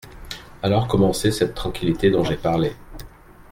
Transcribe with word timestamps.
Alors 0.63 0.87
commençait 0.87 1.29
cette 1.29 1.53
tranquillité 1.53 2.09
dont 2.09 2.23
j'ai 2.23 2.35
parlé. 2.35 2.73